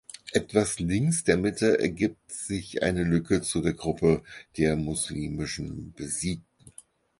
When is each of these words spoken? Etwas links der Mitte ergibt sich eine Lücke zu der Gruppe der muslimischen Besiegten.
Etwas 0.33 0.79
links 0.79 1.25
der 1.25 1.37
Mitte 1.37 1.77
ergibt 1.77 2.31
sich 2.31 2.81
eine 2.81 3.03
Lücke 3.03 3.43
zu 3.43 3.61
der 3.61 3.73
Gruppe 3.73 4.23
der 4.57 4.75
muslimischen 4.75 5.93
Besiegten. 5.93 6.73